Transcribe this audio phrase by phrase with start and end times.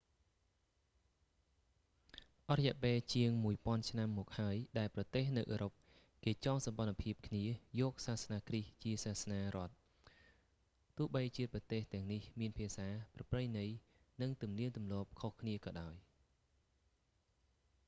[2.49, 5.73] អស់រយៈពេលជាងមួយពាន់ឆ្នាំមកហើយ ដែលប្រទេសនៅអឺរ៉ុប
[6.25, 7.43] គេចងសម្ព័ន្ធភាពគ្នា
[7.79, 9.75] យកសាសនាគ្រីស្ទជាសាសនារដ្ឋ
[10.97, 13.65] ទោះបីជាប្រទេសទាំងនេះមានភាសា ប្រពៃណី
[14.21, 17.79] និងទំនៀមទម្លាប់ខុសគ្នាក៏ដោយ ខ្ញុំ